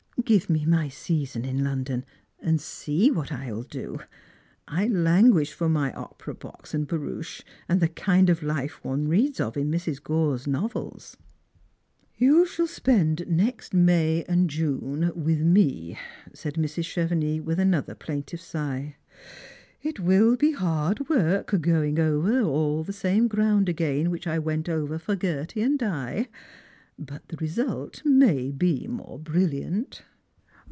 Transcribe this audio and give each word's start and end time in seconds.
Give 0.25 0.51
me 0.51 0.65
my 0.65 0.87
season 0.87 1.43
in 1.45 1.61
London, 1.63 2.05
and 2.39 2.61
see 2.61 3.09
what 3.09 3.31
I 3.33 3.51
will 3.51 3.63
do. 3.63 3.99
I 4.67 4.87
languish 4.87 5.51
for 5.51 5.67
my 5.67 5.91
opera 5.93 6.35
box 6.35 6.73
and 6.75 6.87
barouche, 6.87 7.41
and 7.67 7.81
the 7.81 7.89
kind 7.89 8.29
of 8.29 8.41
life 8.43 8.81
one 8.85 9.07
reads 9.09 9.41
of 9.41 9.57
in 9.57 9.69
Mrs. 9.71 10.01
Gore's 10.01 10.45
novels." 10.47 11.17
_•'You 12.17 12.45
shall 12.45 12.67
spend 12.67 13.27
next 13.27 13.73
May 13.73 14.23
and 14.29 14.47
June 14.49 15.11
with 15.21 15.39
me," 15.41 15.97
said 16.33 16.53
Mrs. 16.53 16.85
Chevenix 16.85 17.43
with 17.43 17.59
another 17.59 17.95
plaintive 17.95 18.39
sigh." 18.41 18.95
It 19.81 19.99
will 19.99 20.37
be 20.37 20.51
hard 20.51 21.09
work 21.09 21.55
going 21.61 21.99
over 21.99 22.41
all 22.41 22.83
the 22.83 22.93
same 22.93 23.27
ground 23.27 23.67
again 23.67 24.11
which 24.11 24.27
I 24.27 24.37
went 24.39 24.69
over 24.69 24.97
for 24.99 25.15
Gerty 25.17 25.61
and 25.63 25.77
Di, 25.79 26.29
but 26.97 27.27
the 27.27 27.37
result 27.37 28.03
may 28.05 28.51
be 28.51 28.87
more 28.87 29.17
brilliant." 29.19 30.03